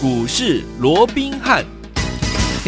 [0.00, 1.77] 股市罗宾汉。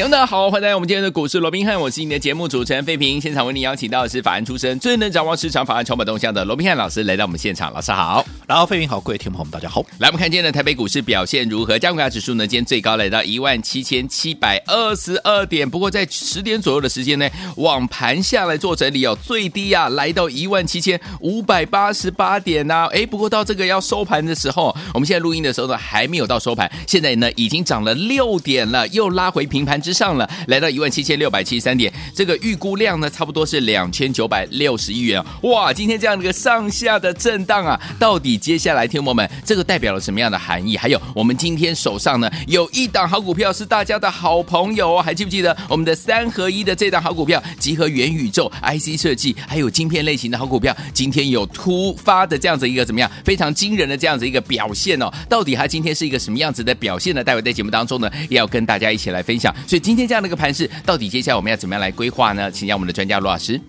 [0.00, 3.20] 听众大家好，欢迎来到我们今天的股市罗宾汉，我是你的节目主持人费平。
[3.20, 8.24] 现场为你邀请到的是法案出身、最能掌握市场法案筹码动向的罗宾汉老师来到我们现场，老师好。
[8.48, 9.84] 然后费平好，各位听众朋友们大家好。
[9.98, 11.78] 来，我们看今天的台北股市表现如何？
[11.78, 30.70] 加权指数呢，今天最高来到一万七千七百二十二点，不过在十点左右的时间呢，往盘下来做整理哦，最低啊来到一万七千五百八十八点呐、哎，不过到这个要收盘的时候，我们现在录音的时候呢，还没有到收盘，现在呢已经涨了六点了，又拉回平盘之上了，来到。
[30.70, 35.20] 一万七千六百七十三点，这个预估量呢，差不多是两千九百六十亿元。
[35.42, 40.76] 哇，今天这样的一个上下的震荡啊，到底接下来听友们，这个代表了什么样的含义？
[40.76, 55.12] 还有，我们今天手上呢，有一档好股票是大家的好朋友哦，还记不记得我们的三合一的这档好股票，集合元宇宙、IC 设计，还有晶片类型的好股票，今天有突发的这样子一个怎么样，非常惊人的这样子一个表现哦。
[55.28, 57.24] 到底它今天是一个什么样子的表现呢？
[57.24, 59.52] 待会在节目当中呢，也要跟大家一起来分享。
[59.66, 60.70] 所以今天这样的一个盘势。
[60.84, 62.50] 到底接下来我们要怎么样来规划呢？
[62.50, 63.60] 请教我们的专家罗老师。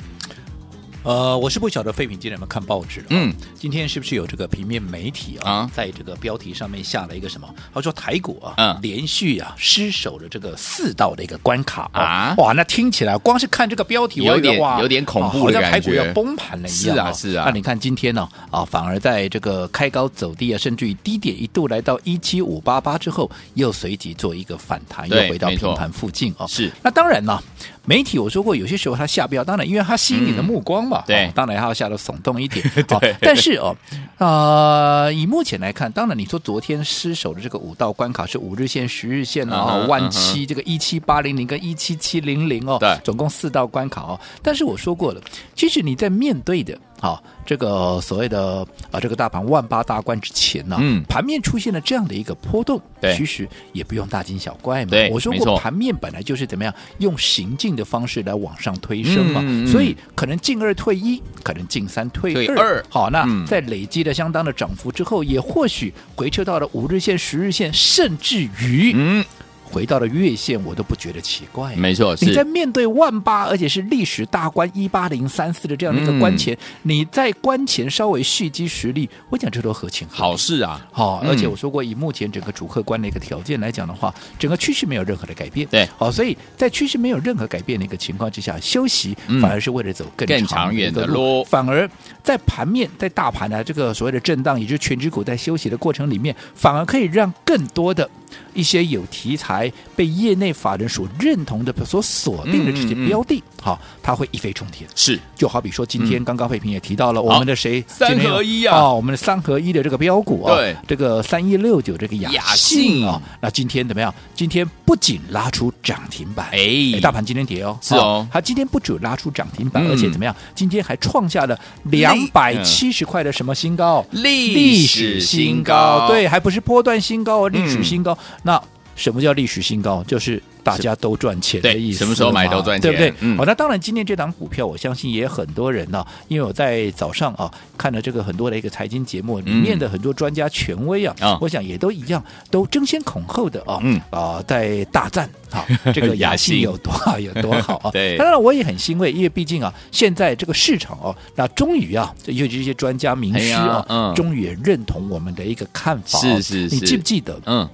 [1.03, 3.03] 呃，我是不晓得废品今天有没有看报纸？
[3.09, 7.47] 嗯，今天是不是有这个平面媒体啊，啊在这个标题上面下了一个什么？
[7.73, 12.35] 他说台股啊，嗯，连续啊失守了这个四道的一个关卡啊！
[12.37, 16.95] 哇，那听起来光是看这个标题，有点有点恐怖，好像台股要崩盘了一样。
[16.95, 17.45] 是啊，是啊。
[17.47, 26.45] 那你看今天呢啊，反而在这个开高走低啊，甚至于低点一度来到一七五八八之后，又随即做一个反弹，又回到平盘附近啊。
[26.45, 26.71] 是。
[26.83, 27.43] 那当然了。
[27.85, 32.63] 媒体我说过，有些时候他下标，当然因为他吸引你的目光嘛，嗯、对、哦，当然它要下得耸动一点。
[32.87, 33.75] 对、哦，但是哦，
[34.17, 44.19] 呃，以目前来看，当然你说昨天失守的这个五道关卡是五日线、十日线啊，万七这个一七八零零跟一七七零零哦，对，总共四道关卡哦。
[44.43, 45.21] 但是我说过了，
[45.55, 46.77] 其实你在面对的。
[47.01, 54.91] 好，这个所谓的啊，这个大盘万八大关之前呢，嗯，盘面出现了这样的一个波动，对，其实也不用大惊小怪嘛。
[54.91, 62.45] 对，我说过，盘面本来就是怎么样，用行进的方式来往上推升嘛，嗯、所以可能进二退一，可能进三退二。
[62.45, 69.25] 退二好，那在累积了相当的涨幅之后，嗯、也或许回撤到了五日线、十日线，甚至于嗯。
[69.71, 71.73] 回到了月线，我都不觉得奇怪。
[71.75, 80.05] 没错，你在面对万八，而且是历史大关一八零三四的这样的一个关前，嗯、你在关前稍微蓄积实力，我讲这都合情。
[80.09, 85.65] 好事啊，好、哦，而且我说过，以目前整个主客观的一个条件来讲的话，整个趋势没有任何的改变。
[85.67, 91.43] 对，好、哦，所以在趋势没有任何改变的一个情况之下，休息反而是为了走更长，更长远的路。
[91.45, 91.89] 反而
[92.21, 98.09] 在盘面，在大盘的这个所谓的震荡，也就是全指股在休息的过程里面，反而可以让更多的。
[98.53, 104.89] 一些有题材、被业内法人所认同的、所锁定的这些标的，好、嗯嗯嗯，它会一飞冲天。
[104.95, 114.13] 是，就好比说今天刚刚费平也提到了我们的谁三合一啊，哦，我们的三合一的这个标股啊，对，这个三一六九这个雅信啊，那今天怎么样？
[114.35, 120.35] 今天不仅拉出涨停板，哎，大盘今天跌哦，是哦，它今天不止拉出涨停板，而且怎么样？
[120.55, 124.05] 今天还创下了两百七十块的什么新高？
[124.11, 128.17] 历史新高，对，还不是波段新高哦，历史新高。
[128.43, 128.61] 那
[128.95, 130.03] 什么叫历史新高？
[130.03, 130.41] 就是。
[130.63, 133.35] 大家都赚钱的意思，什么时候买都赚钱，对不对？
[133.35, 145.65] 好、那当然，今天这档股票，我相信也很多人呢、啊，因为我在早上啊看了这个很多的一个财经节目，里面的很多专家权威啊，嗯、我想也都一样，都争先恐后的啊，嗯啊，在大赞啊，
[145.95, 147.89] 这个雅信有多好有多好啊！
[147.91, 156.21] 对，当然我也很欣慰，因为毕竟啊，现在这个市场啊，那终于啊，尤其这些专家名师啊，嗯、终于也认同我们的一个看法、啊。
[156.21, 157.35] 是是是，你记不记得？
[157.47, 157.67] 嗯。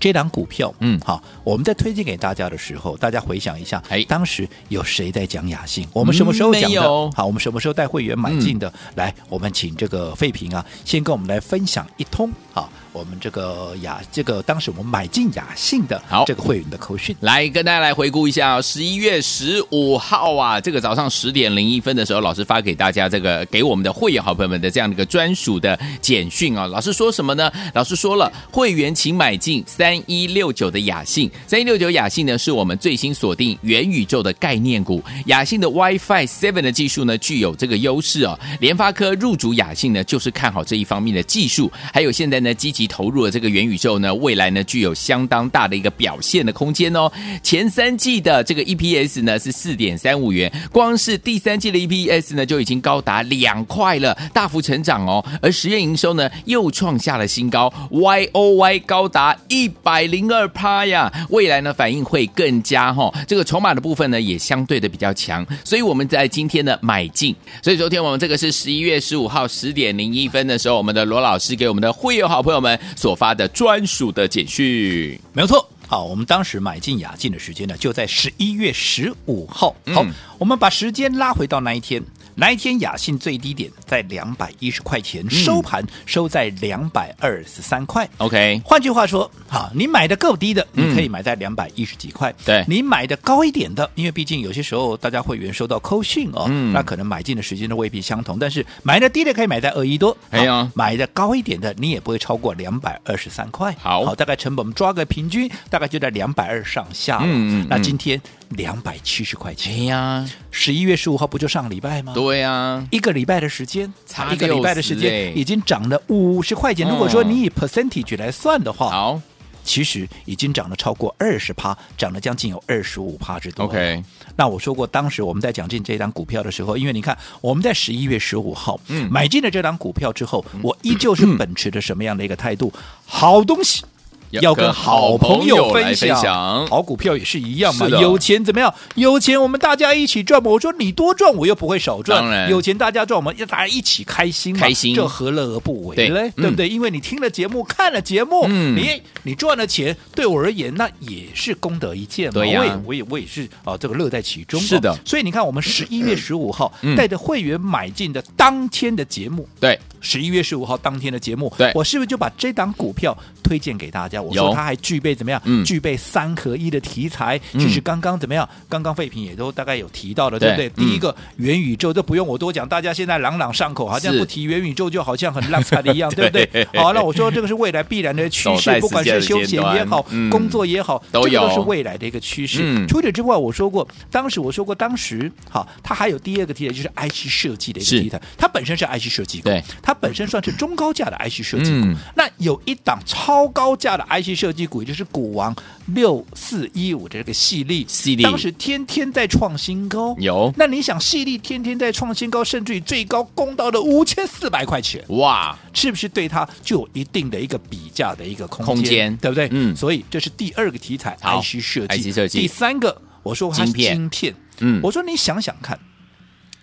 [0.00, 5.86] 这档股票，嗯，好，我们在推荐给大家的时候，大家回想一下，哎，当时有谁在讲雅兴？
[5.92, 6.80] 我们什么时候讲的？
[6.80, 8.68] 嗯、好，我们什么时候带会员买进的？
[8.68, 12.68] 嗯、来，我们请这个费平啊，先跟我们来分享一通，好。
[12.92, 27.52] 我们这个雅，这个当时我们买进雅信的，好，这个会员的口讯，来跟大家来回顾一下，十一月十五号啊，这个早上十点零一分的时候，老师发给大家这个给我们的会员好朋友们的这样的一个专属的简讯啊，老师说什么呢？
[27.74, 42.79] 老师说了，会员请买进三一六九的雅信，三一六九雅信呢是我们最新锁定元宇宙的概念股，雅信的 WiFi Seven 的技术呢具有这个优势哦，联发科入主雅信呢就是看好这一方面的技术，还有现在呢积极。
[42.86, 47.10] 投入了这个元宇宙呢，未来呢具有相当大的一个表现的空间哦。
[47.42, 55.24] 前三季的这个 EPS 呢是四点三五元，光是第三季的 EPS 呢就已经高达两块了，大幅成长哦。
[55.42, 61.12] 而实验营收呢又创下了新高，YOY 高达一百零二趴呀。
[61.30, 67.34] 未来呢反应会更加哈、哦，这个筹码的部分呢也相对的比较强，所以我们在今天呢买进。
[67.62, 72.69] 所以昨天我们这个是十一月十五号十点零一分的时候，我们的罗老师给我们的会员好朋友们。
[72.78, 75.18] 们所发的专属的简讯。
[75.32, 75.68] 没有错。
[75.86, 79.74] 好，我们当时买进雅静的时间呢，就在十一月十五号。
[79.92, 82.00] 好，嗯、我们把时间拉回到那一天。
[82.34, 88.08] 那一天，雅信最低点在两百一十块钱，嗯、收盘收在两百二十三块。
[88.18, 92.32] OK，换句话说，好，你买的够低的，你可以买在两百一十几块。
[92.44, 98.38] 对、嗯，你买的高一点的，因为毕竟有些时候大家会员收到扣讯哦，嗯、那可能买进的时间都未必相同。
[98.38, 103.74] 但是买的低的可以买在二一多，哎呀，买的高一点的，你也不会超过两百二十三块。
[103.80, 107.20] 好，好，大概成本我们抓个平均，大概就在两百二上下。
[107.22, 109.72] 嗯，嗯，那今天两百七十块钱。
[109.72, 112.12] 哎呀，十一月十五号不就上礼拜吗？
[112.22, 113.10] 对呀，一个。
[113.10, 116.88] 礼拜的时间，差一个礼拜的时间已经涨了五十块钱。
[116.88, 119.20] 如果说你以 percentage 来算的话，好，
[119.64, 123.64] 其实已经涨了超过二十趴，涨了将近有二十五趴之多。
[123.64, 124.00] OK，
[124.36, 128.80] 那我说过，当时我们在讲进这档股票的时候，因为你看我们在十一月十五号
[129.10, 132.72] 买进了这档股票之后，我依旧是 秉持着什么样的一个态度？
[133.04, 133.84] 好东西。
[134.30, 137.88] 要跟好朋友分享，好股票也是一样嘛。
[137.88, 138.72] 有钱怎么样？
[138.94, 140.50] 有钱我们大家一起赚嘛。
[140.50, 142.48] 我说你多赚，我又不会少赚。
[142.48, 144.60] 有钱大家赚，我们要大家一起开心嘛。
[144.60, 146.32] 开心，这何乐而不为嘞？
[146.36, 146.68] 对不对？
[146.68, 152.40] 因为你听了节目，看了节目，你你赚了钱，对我而言那也是功德一件嘛。
[152.40, 154.60] 我也我也我也是啊，这个乐在其中。
[154.60, 164.19] 是的，所以你看，我们十一月十五号带着会员买进的当天的节目，对，十一月十五号当天的节目，对，我是不是就把这档股票推荐给大家？
[164.24, 165.40] 我说它还具备怎么样？
[165.44, 168.48] 嗯、具备三合一的题材，嗯、就是刚刚怎么样？
[168.68, 170.68] 刚刚废品也都大概有提到的，对，不对？
[170.68, 176.64] 嗯、第一个元宇宙，这不用我多讲，大家现在朗朗上口，好像不提元宇宙就好像很浪菜的一样， 对，不对？
[176.74, 182.60] 好，那我说这个是未来必然的趋势， 不管是休闲也好，嗯、工作也好，这个都是未来的一个趋势。
[182.62, 191.70] 嗯、除此之外，我说过，当时我说过，当时好，它还有第二个题材，就是 IC 设计的一个题材，它本身是 IC 设计股，对，它本身算是中高价的 IC 设计
[192.14, 195.54] 那有一档超高价的 IC 设计股，也就是股王
[195.86, 200.16] 六四一五的这个系列，系列当时天天在创新高。
[200.18, 208.74] 有，那你想系列天天在创新高，甚至于最高攻到了五千四百块钱，哇，是不是对它就有一定的一个比价的一个空间？
[208.74, 209.48] 空间对不对？
[209.52, 212.10] 嗯，所以这是第二个题材好，IC 设计。
[212.10, 212.40] IC 设计。
[212.40, 214.34] 第三个，我说它是晶片。
[214.58, 215.78] 嗯，我说你想想看，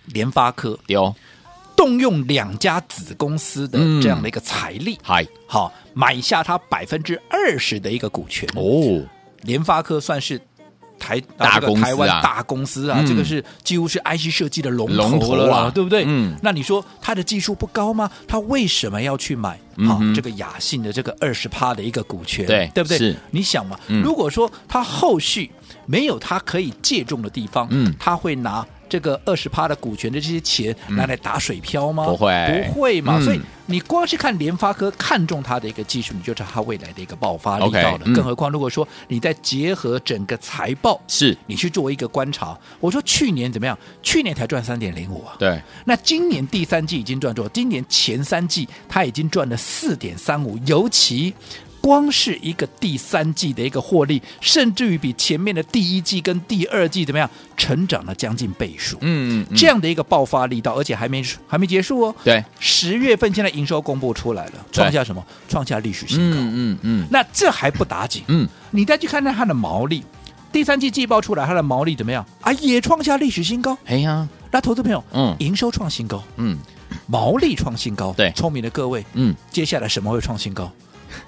[0.08, 1.16] 联发科有。
[1.78, 9.06] 动用两家子公司的这样的一个财力，嗨、嗯，好买下它百分之二十的一个股权哦。
[9.44, 10.42] 联发科算是
[10.98, 14.90] 台大公司、啊、台湾大公司啊，嗯、这个是几乎是 IC 设计的龙
[15.20, 16.04] 头了，对不对？
[16.08, 18.10] 嗯，那你说它的技术不高吗？
[18.28, 19.60] 他为什么要去买啊？
[19.78, 22.98] 嗯、哼这个雅信的这个二十趴的一个股权，对对不对？
[22.98, 25.52] 是你想嘛，嗯、如果说他后续
[25.86, 28.66] 没有他可以借重的地方，嗯，他会拿。
[28.90, 32.06] 这个二十趴的股权的这些钱拿来打水漂吗？
[32.06, 33.20] 不会，不会嘛。
[33.22, 38.00] 所以你光是看联发科看中它的一个技术，你就知道它未来的一个爆发力道了。
[38.16, 42.58] 更何况如果说你再结合整个财报，是你去做一个观察。
[42.80, 43.78] 我说去年怎么样？
[44.02, 45.36] 去年才赚三点零五啊。
[45.38, 45.62] 对。
[45.86, 47.50] 那今年第三季已经赚多少？
[47.50, 51.34] 今年前三季它已经赚了四点三五，尤其。
[51.88, 58.98] 光是一个第三季的一个获利，甚至于比前面的第一季跟第二季怎么样，成长了将近倍数。
[59.00, 62.16] 嗯，嗯，这样的一个爆发力道，而且还没还没结束哦。
[62.26, 65.26] 对，十月份现在营收公布出来了，创下什么？
[65.48, 66.36] 创下历史新高。
[66.38, 68.22] 嗯，嗯，那这还不打紧。
[68.28, 70.04] 嗯，你再去看看它的毛利，
[70.52, 72.26] 第三季季报出来，它的毛利怎么样？
[72.42, 73.78] 啊，也创下历史新高。
[73.86, 76.58] 哎呀，那投资朋友，嗯，营收创新高，嗯，
[77.06, 78.12] 毛利创新高。
[78.12, 80.70] 对，聪明的各位，嗯，接下来什么会创新高？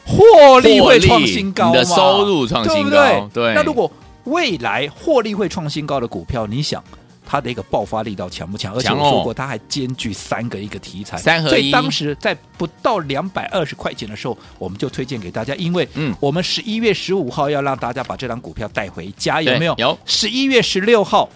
[0.10, 3.54] 获利会创新高，你的收入创新高，对不对？
[3.54, 3.54] 对。
[3.54, 3.92] 那如果
[4.24, 6.84] 未来获利会创新高的股票，你想
[7.25, 8.74] 它的一个爆发力道强不强？
[8.74, 11.51] 而且我说过，它还兼具三个一个题材，三合一。
[11.51, 19.75] 所以当时在不到两百二十块钱的时候，我们就推荐给大家，因为嗯，我们十一月十五号要让大家把这张股票带回家，有没有？
[19.78, 19.98] 有。
[20.06, 21.30] 十一月十六号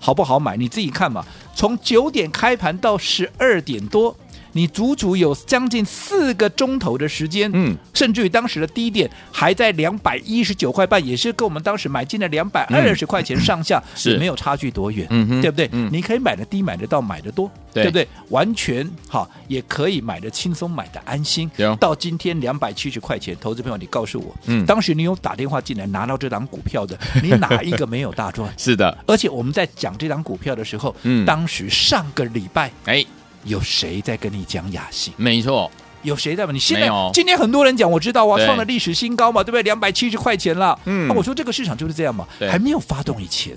[0.00, 0.56] 好不好买？
[0.56, 1.24] 你自己看嘛。
[1.54, 4.16] 从九点开盘到十二点多。
[4.52, 15.68] 你足足有将近四个钟头的时间，嗯，甚至于当时的低点还在两百一十九块半，也是跟我们当时买进的两百二十块钱上下，是没有差距多远，嗯哼，对不对？
[15.72, 18.06] 嗯，你可以买的低，买得到，买的多，对不对？
[18.28, 21.50] 完全好，也可以买的轻松，买的安心。
[21.78, 28.52] 到今天两百七十块钱，投资朋友，你告诉我，嗯，当时你有打电话进来拿到这档股票的， 你哪一个没有大赚？
[28.56, 33.04] 是的，而且我们在讲这档股票的时候，嗯，当时上个礼拜，哎。
[33.44, 35.12] 有谁在跟你讲雅兴？
[35.16, 35.70] 没错，
[36.02, 36.52] 有谁在吗？
[36.52, 39.62] 你现在今天很多人讲，我知道啊，创了历史新高嘛，对不对？
[39.62, 40.78] 两百七十块钱了。
[40.84, 43.56] 嗯，那我说这个市场就是这样嘛，还没有发动以前，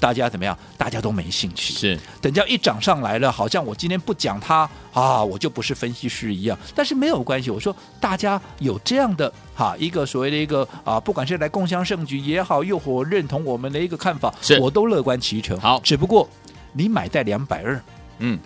[0.00, 0.56] 大家怎么样？
[0.76, 1.74] 大家都没兴趣。
[1.74, 6.58] 是，等叫一涨上来了，好像我今天不讲它啊，我就不是分析师一样。
[6.74, 15.58] 但是没有关系，我说大家有这样的哈一个所谓的一个啊，不管是来共襄盛举也好，又或认同我们的一个看法，我都乐观其成。
[15.60, 16.28] 好，只不过
[16.72, 17.82] 你买在两百二，
[18.18, 18.38] 嗯，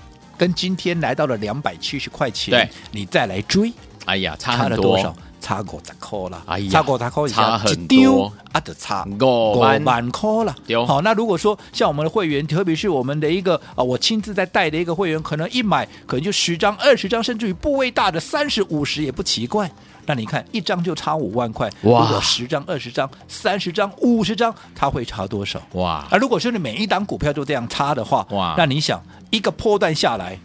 [0.42, 3.72] 跟今天来到了两百七十块钱，对，你再来追，
[4.06, 5.14] 哎呀，差差了多少？
[5.40, 10.56] 差五十块了，哎呀，差五十块，差很多啊，就差五万块了。
[10.84, 19.70] 好，那如果说像我们的会员，特别是我们的一个啊，我亲自在带的一个会员，可能一买可能就十张、二十张，甚至于部位大的三十五十也不奇怪。
[20.04, 22.00] 那你看一张就差五万块，哇！
[22.02, 25.62] 如果十张、二十张、三十张、五十张，它会差多少？
[25.74, 26.04] 哇！
[26.10, 28.56] 啊，如果说你每一档股票都这样差的话，哇！
[28.58, 29.00] 那你想
[29.32, 30.38] 一个波段下来，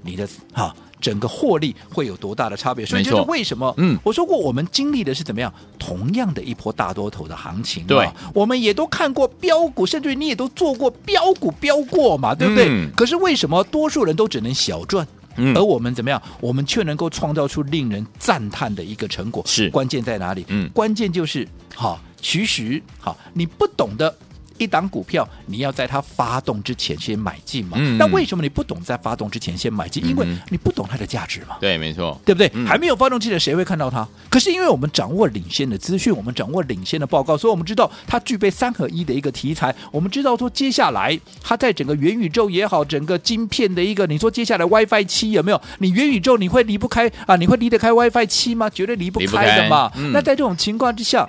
[0.00, 0.74] 你的哈？
[1.02, 2.86] 整个获利会有多大的差别？
[2.86, 3.74] 所以就是为什么？
[3.76, 5.52] 嗯，我说过，我们经历的是怎么样？
[5.76, 12.68] 同样的一波大多头的行情，对，我们也都看过标股，甚至于你也都做过标股标过嘛，对不对？
[12.70, 16.22] 嗯、可是为什么多数人都只能小赚，嗯、而我们怎么样？
[16.40, 19.42] 我们却能够创造出令人赞叹的一个成果？
[19.44, 20.44] 是关键在哪里？
[20.46, 24.14] 嗯，关键就是好，其实好，你不懂的。
[24.62, 27.76] 一档股票，你要在它发动之前先买进嘛？
[27.80, 30.04] 嗯、那为什么你不懂在发动之前先买进？
[30.06, 31.56] 嗯、因为你不懂它的价值嘛。
[31.60, 32.50] 对，没错，对不对？
[32.54, 34.06] 嗯、还没有发动之前，谁会看到它？
[34.30, 39.74] 可是因为我们掌握领先的资讯，我们掌握领先的报告，所以我们知道它具备三合一的一个题材。
[39.90, 45.60] 我们知道说，接下来它在整个元宇宙也好，整个晶片的一个，你说接下来 WiFi 七有没有？
[45.78, 47.36] 你元宇宙你会离不开啊？
[47.36, 48.70] 你会离得开 WiFi 七吗？
[48.70, 49.90] 绝对离不开的嘛。
[49.96, 51.28] 嗯、那在这种情况之下，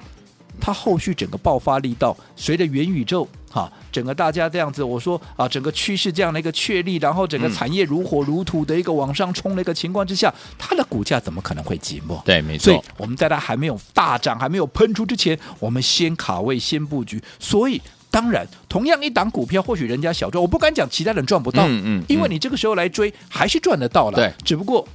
[0.60, 3.72] 它后续整个爆发力道，随着元宇宙哈。
[3.92, 12.24] 整个大家这样子，我说啊，整个趋势这样的一个确立，然后整个产业如火如荼的一个往上冲的一个情况之下，嗯、它的股价怎么可能会寂寞？
[12.24, 12.66] 对，没错。
[12.66, 17.22] 所以我们在它还没有大涨、还没有喷出之前，我们先卡位、先布局。
[17.40, 17.80] 所以
[18.10, 24.88] 当然，同样一档股票，或许人家小赚，我不敢讲其他人赚不到，嗯嗯，嗯因为你这个时候来追还是赚得到了，对，只不过。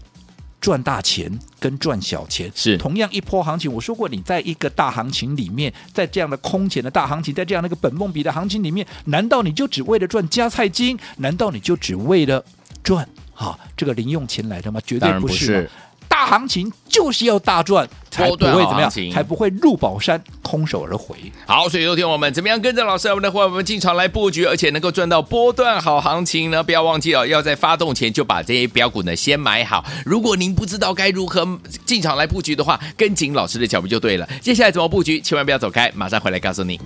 [0.61, 3.73] 赚大钱跟赚小钱是同样一波行情。
[3.73, 10.99] 我说过，你在一个大行情里面，在这样的空前的大行情，在这样的一个本梦比的行情里面，难道你就只为了赚加菜金？
[11.19, 12.45] 难道你就只为了
[12.83, 14.81] 赚哈这个零用钱来的吗？
[14.85, 15.65] 绝对不是。
[15.65, 15.71] 大
[16.29, 21.17] 行情就是要大赚，才不会怎么样，才不会入宝山空手而回。
[21.47, 26.63] 好，所以有听我们怎么样跟着老师我们的伙伴们进场来布局，而且能够赚到波段好行情呢？
[26.63, 29.85] 不要忘记哦，要在发动前就把这些标股呢先买好。
[30.05, 31.47] 如果您不知道该如何
[31.87, 34.29] 进场来布局的话，跟紧老师的脚步就对了。
[34.43, 36.79] 接下来怎么布局，千万不要走开，马上回来告诉你。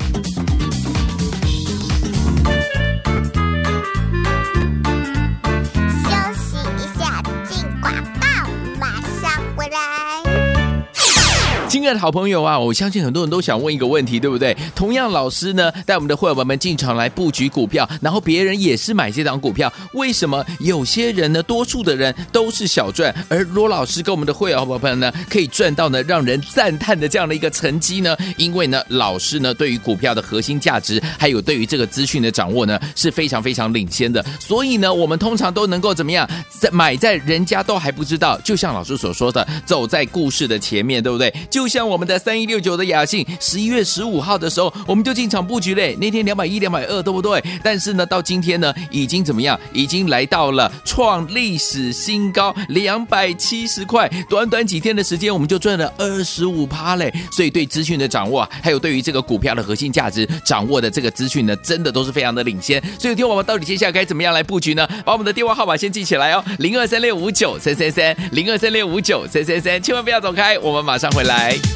[11.95, 14.57] 的好朋友啊，我相信很多人都想问一个问题，对不对？
[14.75, 28.17] 同样，老师呢带我们的会员们进场来布局股票，然后别人也是买这档股票，为什么有些人呢，多数的人都是小赚，而罗老师跟我们的会员伙伴呢，可以赚到呢让人赞叹的这样的一个成绩呢？
[28.37, 41.33] 因为呢，老师呢对于股票的核心价值，还有对于这个资讯的掌握呢是非常非常领先的，所以呢，我们通常都能够怎么样，在买在人家都还不知道，就像老师所说的，走在故事的前面，对不对？
[41.51, 45.97] 就像我们的三一六九的雅信，十一月十五号的时候，我们就进场布局嘞。
[46.01, 47.43] 那天两百一、两百二，对不对？
[47.63, 49.59] 但是呢，到今天呢，已经怎么样？
[49.73, 54.11] 已经来到了创历史新高，两百七十块。
[54.29, 57.13] 短短几天的时间，我们就赚了二十五趴嘞。
[57.31, 62.83] 所以，对资讯的掌握，还有对于这个股票的核心价值掌握的这个资讯呢，真的都是非常的领先。
[62.99, 64.87] 所以，听我们到底接下来该怎么样来布局呢？
[65.05, 71.72] 把我们的电话号码先记起来哦，零二三六五九三三三，零二三六五九三三三，千万不要走开，我们马上回来。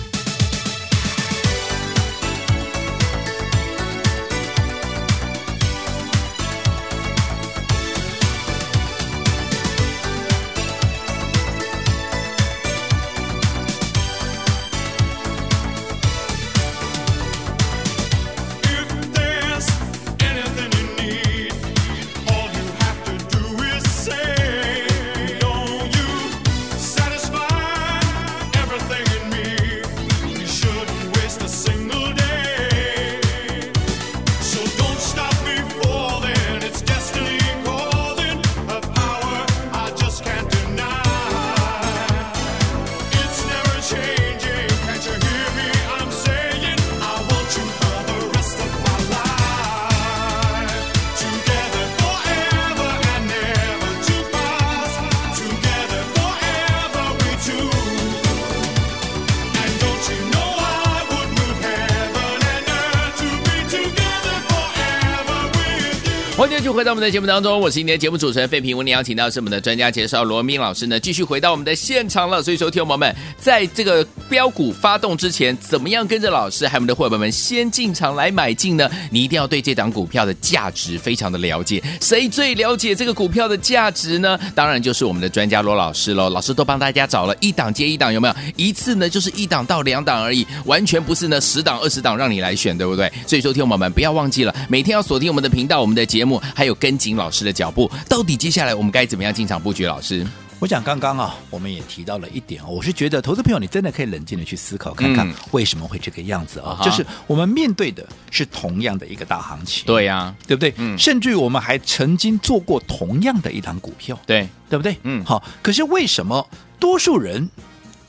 [66.86, 68.76] 在我们的节目当中，我是今天节目主持人费平。
[68.76, 72.40] 我们邀请到是我们的专家介绍罗明老师呢，继续回到我们的现场了。
[72.40, 78.88] 所以说，听友们，在这个标股发动之前，怎么样跟着老师还有我们的伙伴们先进场来买进呢？
[79.10, 81.82] 你一定要对这档股票的价值非常的了解。
[82.00, 84.38] 谁最了解这个股票的价值呢？
[84.54, 86.30] 当然就是我们的专家罗老师喽。
[86.30, 88.34] 老师都帮大家找了一档接一档，有没有？
[88.54, 93.12] 一次呢就是一档到两档而已，完全不是呢十档二十档让你来选，对不对？
[93.26, 96.40] 所以说，听友们不要忘记了，每天要锁定我们的频道，我们的节目。
[96.54, 99.86] 还有跟紧老师的脚步，到底接下来我们该怎么样进场布局？
[99.86, 100.26] 老师，
[100.58, 106.78] 我想刚刚啊，我们也提到了一点，我是觉得投资朋友你真的可以冷静的去思考，看看为什么会这个样子啊？
[106.80, 110.72] 嗯、就是我们面对的是同样的一个大行情，对呀、啊，对不对？
[110.76, 114.96] 嗯，甚至于我们还曾经做过同样的一档股票，对，对不对？
[115.02, 117.48] 嗯，好，可是为什么多数人？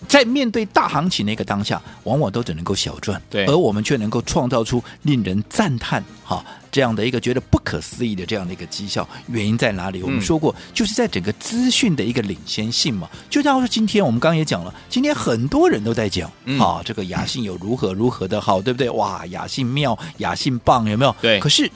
[0.07, 9.07] 在面对大行情那个当下，往往都只能够小赚，对，而我们却能够创造出令人赞叹哈这样的一个觉得不可思议的这样的一个绩效。
[9.27, 10.01] 原因在哪里？
[10.03, 13.09] 我们说过，就是在整个资讯的一个领先性嘛。
[13.29, 18.89] 就像是今天我们刚刚也讲了，今天很多人都在讲，啊，这个雅信有如何如何的好，对不对？
[18.91, 21.15] 哇，雅信妙，雅信棒，有没有？
[21.21, 21.39] 对。
[21.39, 21.69] 可是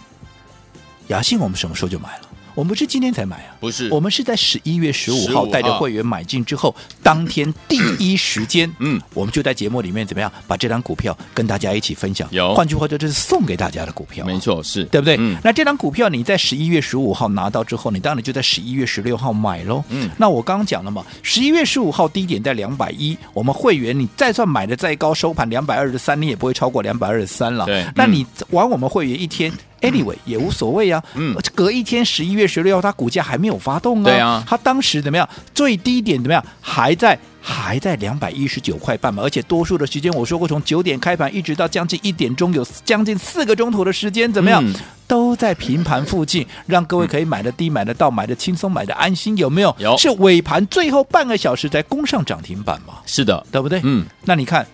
[1.07, 2.29] 雅信我们什么时候就买了？
[2.55, 12.27] 我们不是今天才买啊，不是，我们是在十一月十五号带着会员买进之后，当天第一时间，嗯，我们就在节目里面怎么样把这张股票跟大家一起分享。
[12.31, 15.15] 有，换句话说，这是送给大家的股票，没错，是对不对？
[15.20, 19.84] 嗯，那这张股票你在十一月十五号拿到之后，你当然就在十一月十六号买喽。
[19.89, 27.65] 嗯，那我刚刚讲了嘛，十一月十五号低点在两百一，我们会员你再算买的再高，收盘两百二十三，你也不会超过两百二十三了。
[27.65, 29.51] 对，那你玩我们会员一天。
[29.82, 35.28] Anyway 也无所谓啊，嗯，隔一天十一月十六号，它股价还没有发动啊，对啊，它当时怎么样？
[35.54, 36.46] 最低点怎么样？
[36.62, 44.64] 还在还在两百一十九块半嘛，而且多数的时间我说过，从九点开盘一直到将近一点钟，有将近四个钟头的时间，怎么样？
[44.64, 44.74] 嗯、
[45.08, 49.76] 都在平盘附近，让各位可以买的低、买得到、买的轻松、买的安心，有没有？
[49.80, 52.96] 有，是尾盘最后半个小时才攻上涨停板嘛？
[53.08, 53.82] 是的，对不对？
[53.84, 54.66] 嗯，那你看。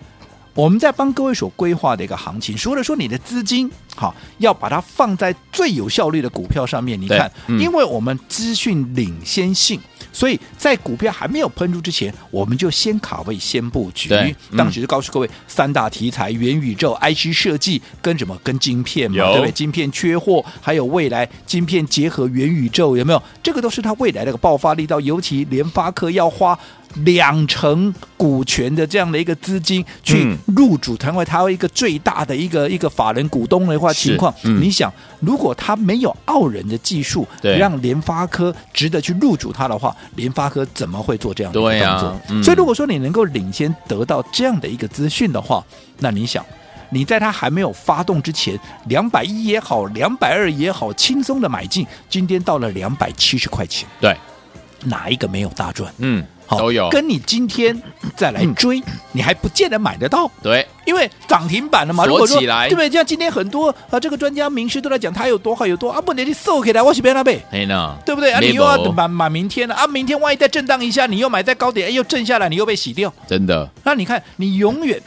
[0.54, 9.80] 我们在帮各位所规划的一个行情，除了说你的资金好要把它放在最有效率的股票上面，你看，嗯、因为我们资讯领先性，
[10.12, 14.08] 所以在股票还没有喷出之前，我们就先卡位、先布局。
[14.50, 18.38] 嗯、当时就告诉各位，三大题材：元宇宙、IC 设计跟什么？
[18.44, 19.50] 跟晶片嘛，对不对？
[19.50, 23.20] 晶片缺货，还有未来晶片结合元宇宙，有没有？
[23.42, 26.56] 这个都是它未来的个爆发力道，尤其联发科要花。
[27.04, 37.58] 两成股权的这样的一个资金去入主，成为它一个最大的一个一个法人股东的话情况，嗯、你想，如果他没有傲人的技术，对。
[37.58, 42.08] 让联发科值得去入主他的话，联发科怎么会做这样的动作？
[42.08, 45.64] 啊嗯、所以，如果说你能够领先得到这样的一个资讯的话，
[45.98, 46.44] 那你想，
[46.90, 54.16] 你在他还没有发动之前，两百一也好，两百二也好，轻松的买进，今天到了两百七十块钱，对，
[54.84, 55.92] 哪一个没有大赚？
[55.98, 56.24] 嗯。
[56.50, 57.78] 好，都有跟你今天
[58.16, 60.30] 再来追，嗯、你还不见得买得到。
[60.42, 62.06] 对，因为涨停板了嘛。
[62.06, 62.88] 锁起来，对不对？
[62.88, 67.44] 像今天很多啊，这个专家名师都在讲它有多好，有多啊，不，能你收起来，我是别那呗。
[67.50, 68.32] 哎呢，对不对？
[68.32, 73.12] 啊，你又要买买明天了啊，明天万一再震荡一下，你又买在高点，哎，又震下来，你又被洗掉。
[73.26, 73.68] 真的。
[73.84, 74.98] 那你看，你永远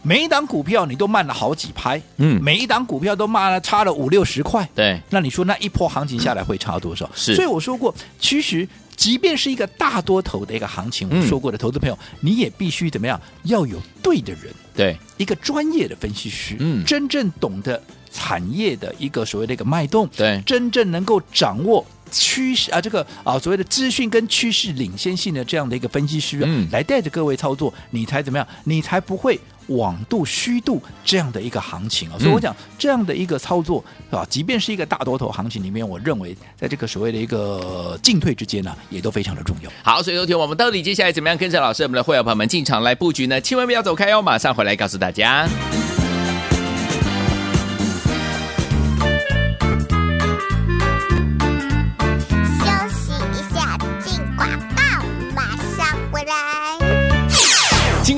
[0.00, 4.66] 每一档股票你都慢了好几拍，嗯，每一档股票都慢了差了五六十块。
[4.74, 7.10] 对，那你说那一波行情下来会差多少？
[7.14, 7.34] 是。
[7.34, 8.66] 所以我说过，其实。
[8.98, 13.18] 即便是一个大多头的一个行情，我们说过的投资朋友，嗯、你也必须怎么样？
[13.44, 17.80] 要有对的人，对一个专业的分析师，嗯，真正懂得
[18.10, 28.46] 产业的一个所谓的一个脉动，对，真正能够掌握趋势啊，这个啊所谓的资讯跟趋势领先性的这样的一个分析师，嗯，来带着各位操作，你才怎么样？
[28.64, 29.38] 你才不会。
[29.68, 34.26] 网度虚度这样的一个行情啊，所以我讲这样的一个操作啊？
[34.28, 39.70] 即便是一个大多头行情里面，我认为在这个所谓的一个进退之间呢，也都非常的重要。
[39.82, 43.40] 好，所以昨天我们到底接下来怎么样跟着老师我们的会员朋友们进场来布局呢？
[43.40, 45.48] 千万不要走开哦，马上回来告诉大家。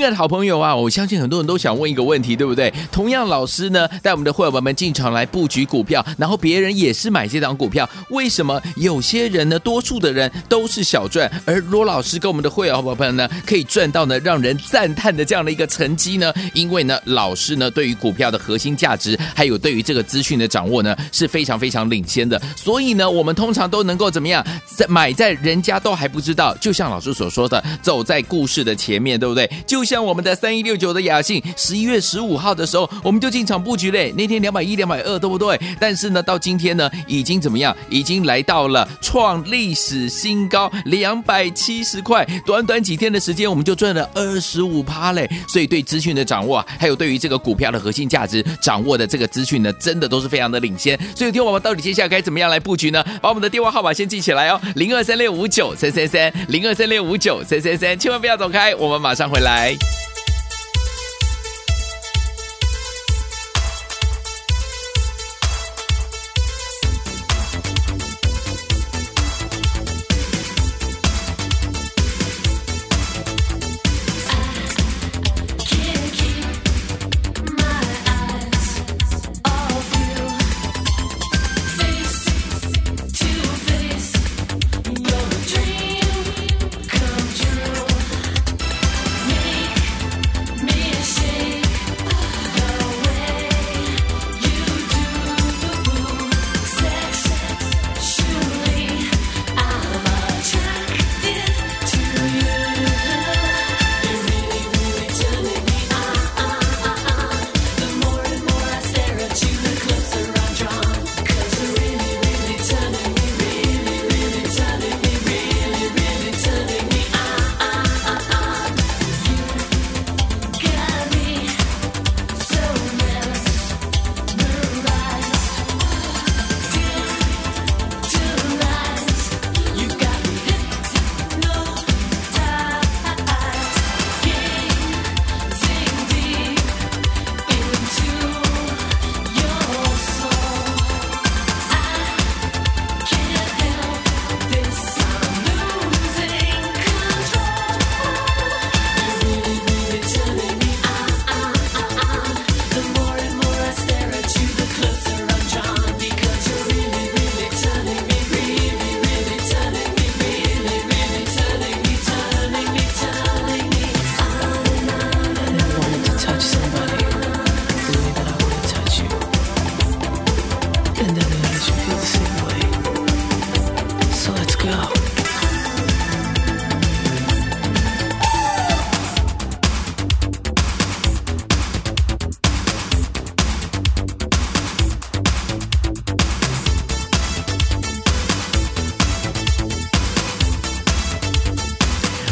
[0.01, 2.73] 亲爱的好朋友啊，我相信很多人都想问一个问题，对不对？
[2.91, 16.33] 同样，老师呢带我们的会员们进场来布局股票，然后别人也是买这档股票，为什么有些人呢，多数的人都是小赚，而罗老师跟我们的会员伙伴呢，可以赚到呢让人赞叹的这样的一个成绩呢？
[16.55, 22.41] 因为呢，老师呢对于股票的核心价值，还有对于这个资讯的掌握呢，是非常非常领先的。
[22.57, 29.47] 所以呢，我们通常都能够怎么样，在买在人家都还不知道，就像老师所说的，走在故事的前面，对不对？
[29.67, 35.61] 就像我们的三一六九的雅信，十一月十五号的时候我们就进场布局嘞，那天两百一、两百二，对不对？
[35.81, 37.77] 但是呢，到今天呢，已经怎么样？
[37.89, 45.29] 已经来到了创历史新高，两百七十块，短短几天的时间，我们就赚了二十五趴嘞。
[45.49, 50.97] 所以对资讯的掌握，还有对于这个股票的核心价值掌握的这个资讯呢，真的都是非常的领先。
[51.17, 53.05] 所以，听我们到底接下来该怎么样来布局呢？
[53.21, 59.80] 把我们的电话号码先记起来哦，零二三六五九三三三，零二三六五九三三三，千万不要走开，我们马上回来。
[59.81, 60.10] Peace.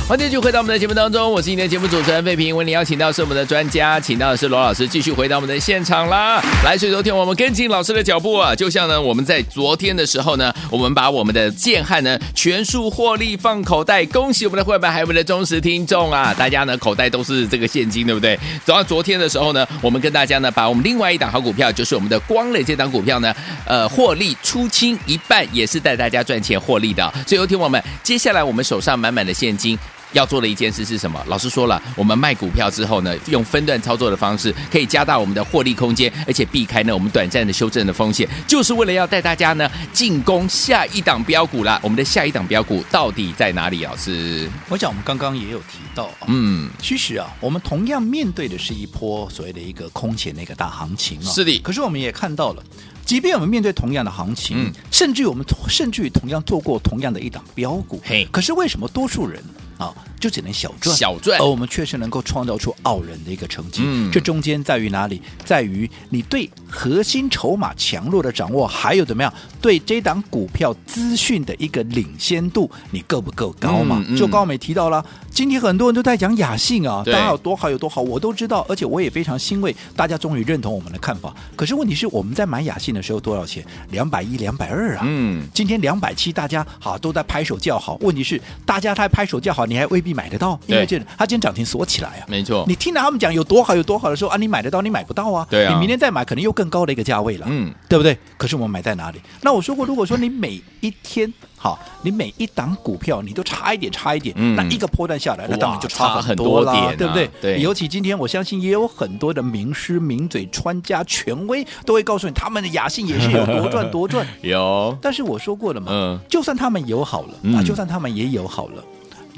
[0.09, 2.57] 欢迎继续回到我们的节目当中，我是今天节目主持人费平。
[2.57, 6.43] 为您邀请到是我们的专家，请到的是罗老师，继续回到我们的现场啦。
[6.65, 16.33] 来，所以昨天我们跟紧老师的脚步啊，就像呢我们在昨天的时候呢，我们把我们的建汉呢全数获利放口袋，恭喜我们的会员还有我们的忠实听众啊！
[16.33, 18.35] 大家呢口袋都是这个现金，对不对？
[18.65, 23.35] 走到昨天的时候呢，我们跟大家呢把我们另外一档好股票，就是我们的光磊这档股票呢，
[23.67, 27.13] 呃，获利出清一半，也是带大家赚钱获利的。
[27.27, 29.79] 所以昨天我们接下来我们手上满满的现金。
[30.13, 31.23] 要做的一件事是什么？
[31.27, 41.81] 老师说了，我们卖股票之后呢，用分段操作的方式，可以加大我们的获利空间，而且避开呢我们短暂的修正的风险，就是为了要带大家呢进攻下一档标股啦。
[41.83, 43.85] 我们的下一档标股到底在哪里？
[43.85, 51.59] 老师，我想我们刚刚也有提到，嗯，其实啊，我们同样面对的是一波所谓的一个空前的一个大行情啊，是的。
[51.61, 52.63] 可是我们也看到了，
[53.05, 59.43] 即便我们面对同样的行情，嗯，甚至于我们甚至于同样做过同样的一档标股，嘿，可是为什么多数人？
[59.79, 63.83] 好就只能小赚，小赚，而我们确实能够创造出傲人的一个成绩。
[63.85, 65.23] 嗯，这中间在于哪里？
[65.45, 74.03] 在于你对核心筹码强弱的掌握，还有怎么样对这档股票资讯的一个领先度，你够不够高嘛？
[74.09, 81.35] 嗯嗯、就刚刚我们也提到了，今天很多人都在讲雅信啊，大家有多好有多好，我都知道，而且我也非常欣慰，大家终于认同我们的看法。
[81.55, 83.65] 可是问题是我们在买雅信的时候多少钱？
[83.91, 85.05] 两百一、两百二啊。
[85.07, 87.97] 嗯，今天两百七，大家好都在拍手叫好。
[88.01, 89.65] 问题是大家在拍手叫好。
[89.69, 92.65] 你还未必买得到，因为这它今天涨停锁起来啊，没错。
[92.67, 95.47] 你听到他们讲有多好有多好的时候啊，你买得到，你买不到啊。
[95.51, 95.73] 对啊。
[95.75, 98.17] 你明天再买，可能又更高的一个价位了，嗯，对不对？
[98.37, 99.21] 可是我们买在哪里？
[99.43, 107.31] 那我说过，如果说你每一天好，你每一档股票你都差一点差一点，嗯，那一个波段下来，那当然就差很多了，多点啊，对不对？
[107.41, 107.61] 对。
[107.61, 114.27] 尤其今天，我相信也有很多的名师、名嘴、专家、权威都会告诉你，他们的雅信也是有多赚多赚。
[114.43, 114.97] 有。
[115.03, 118.85] 但是我说过了嘛，嗯，就算他们有好了，啊，就算他们也有好了。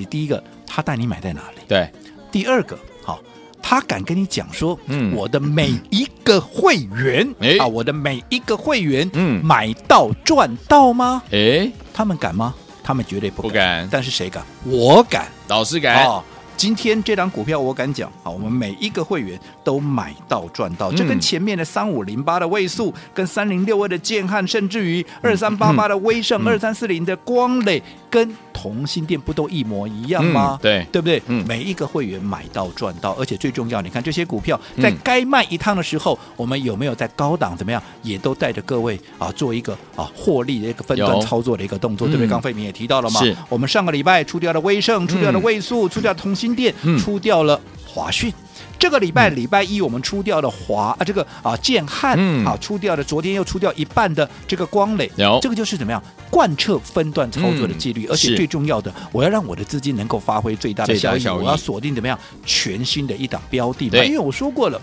[0.01, 1.61] 你第一个，他带你买在哪里？
[1.69, 1.89] 对。
[2.33, 3.21] 第二个，好，
[3.61, 11.23] 他敢跟你讲说，嗯，我的每一个会员，哎，啊，我的每一个会员，嗯，买到赚到吗？
[11.31, 12.55] 哎，他们敢吗？
[12.83, 13.51] 他们绝对不敢。
[13.51, 13.89] 不敢。
[13.91, 14.43] 但是谁敢？
[14.65, 15.29] 我敢。
[15.49, 16.07] 老师敢。
[16.07, 16.25] 哦
[16.57, 27.81] 今天这张股票我敢讲，好，我们每一个会员都买到赚到，这跟前面的三五零八的位数，跟三零六二的建汉，甚至于二三八八的威盛，二三四零的光磊，
[28.11, 30.59] 跟同心店不都一模一样吗？
[30.61, 31.23] 嗯、对，对不对？
[31.29, 42.27] 嗯，每一个会员买到赚到，而且最重要，你看这些股票在该卖一趟的时候，我们有没有在高档怎么样，也都带着各位啊做一个啊获利的一个分段操作的一个动作，对不对？
[42.27, 43.37] 刚费明也提到了嘛，是。
[43.49, 48.33] 我们上个礼拜出掉了威盛，出掉了位数，出掉同心店，出掉了华讯。
[48.81, 55.09] 这个礼拜礼拜一我们出掉了华啊，这个啊建汉啊出掉了，昨天又出掉一半的这个光磊，
[55.43, 64.81] 这个就是怎么样贯彻分段操作的纪律，而且最重要的，我要让我的资金能够发挥最大的效益，我要锁定怎么样全新的一档标的嘛，因为我说过了，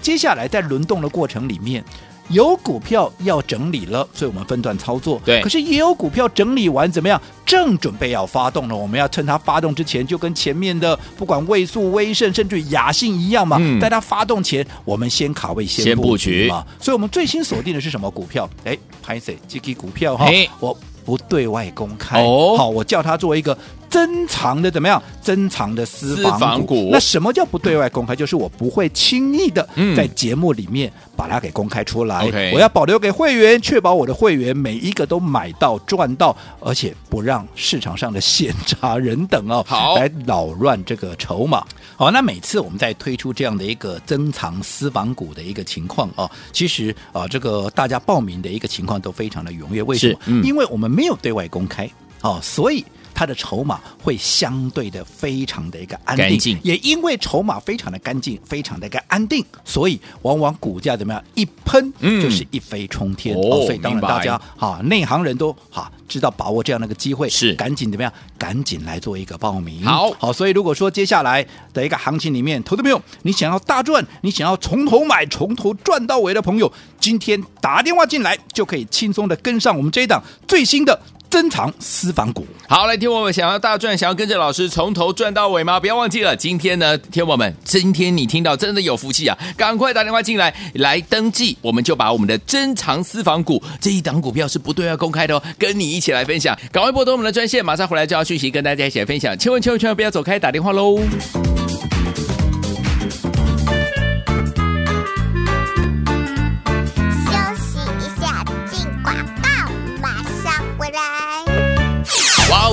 [0.00, 1.84] 接下来在轮动的过程里面。
[2.30, 5.20] 有股票要整理了，所以我们分段操作。
[5.24, 7.20] 对，可是也有股票整理完怎么样？
[7.44, 16.64] 正准备要发动了，我们要趁它发动之前，就跟前面的不管位数、威盛，甚至雅信一样嘛，嗯、在它发动前，我们先卡位、先布局嘛。
[16.80, 18.48] 所以，我们最新锁定的是什么股票？
[18.64, 20.26] 哎，拍谢这支股票哈，
[20.60, 22.22] 我不对外公开。
[22.22, 23.56] 哦，好，我叫它做一个。
[23.90, 25.02] 珍藏的怎么样？
[25.20, 26.88] 珍藏的私房股，房股。
[26.92, 28.14] 那什么叫不对外公开？
[28.14, 32.30] 就是我不会轻易的在节目里面把它给公开出来。
[32.32, 41.64] 嗯、我要保留给会员，确保我的会员每一个都买到赚到，而且不让市场上的闲杂人等哦，好来扰乱这个筹码。
[41.96, 49.82] 好，那每次我们在推出这样的一个珍藏私房股的一个情况哦，其实啊，这个大家报名的一个情况都非常的踊跃。
[49.82, 50.18] 为什么？
[50.26, 51.90] 嗯、因为我们没有对外公开
[52.22, 52.84] 哦，所以。
[53.20, 63.36] 它的筹码会相对的非常的一个安定，净也因为筹码非常的干净，非常的一个安定，所以往往股价怎么样一喷，就是一飞冲天。
[63.36, 69.84] 嗯、哦，所以当然大家哈白内行人都哈知道把握这样的一个机会，是赶紧怎么样，赶紧来做一个报名。
[69.84, 80.98] 好好，所以如果说接下来的一个行情里面，投资朋友你想要大赚，你想要从头买从头赚到尾的朋友，今天打电话进来就可以轻松的跟上我们这一档最新的。
[81.30, 85.78] 珍藏私房股，好，来听我们想要大赚，想要跟着老师从头赚到尾吗？
[85.78, 89.38] 不要忘记了，今天呢，听我们，今天你听到真的有福气啊！
[89.56, 96.58] 赶快打电话进来，来登记，我们就把我们的珍藏私房股这一档股票是不对外公开的哦，跟你一起来分享。
[96.72, 99.38] 赶快拨通我们的专线，马上回来就要讯息跟大家一起来分享。
[99.38, 100.98] 千万千万千万不要走开，打电话喽！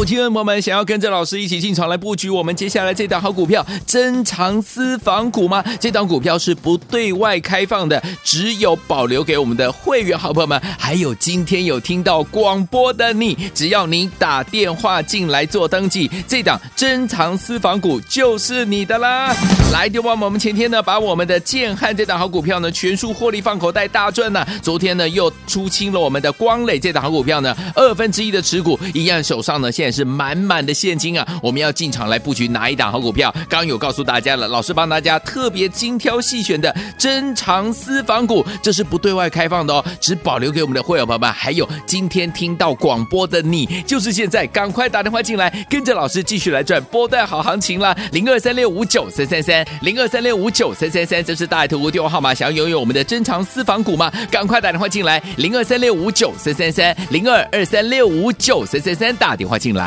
[0.07, 5.61] 好，听众朋友们，想要跟着老师一起进场来布局我们接下来这档好股票珍藏私房股吗？
[5.81, 10.57] 这档股票是不对外开放的，只有保留给我们的会员好朋友们。
[10.79, 19.35] 还有今天有听到广播的你，只要你打电话进来做登记，这档珍藏私房股就是你的啦。
[19.73, 24.45] 来，就帮我们前天呢，把我们的建汉这档好股票呢全数获利放口袋大赚呢。
[24.61, 29.91] 昨天呢又出清了我们的光磊这档好股票呢二分之一的持股，一样手上呢现。
[29.97, 31.27] 是满满的现金啊！
[31.41, 33.33] 我们要进场来布局哪一档好股票？
[33.49, 41.33] 刚有告诉大家了，老师帮大家特别精挑细选的珍藏私房股，这是不对外开放的哦，只保留给我们的会员朋友们。
[41.33, 47.97] 还有今天听到广播的你，就是现在赶快打电话进来，跟着老师继续来赚波段好行情啦！
[48.11, 52.35] 零二三六五九三三三，零二三六五九三三三，这是大爱投顾电话号码。
[52.35, 54.11] 想要拥有我们的珍藏私房股吗？
[54.29, 59.86] 赶快打电话进来，零二三六五九三三三，零二二三六五九三三三，打电话进来。